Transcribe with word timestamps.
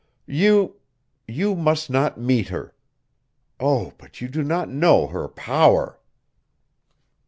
"You 0.25 0.77
you 1.27 1.55
must 1.55 1.87
not 1.91 2.19
meet 2.19 2.47
her. 2.47 2.73
Oh, 3.59 3.93
but 3.99 4.19
you 4.19 4.29
do 4.29 4.41
not 4.41 4.67
know 4.67 5.05
her 5.05 5.27
power!" 5.27 5.99